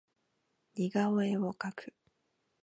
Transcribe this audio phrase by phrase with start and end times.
[0.73, 1.93] 似顔絵を描く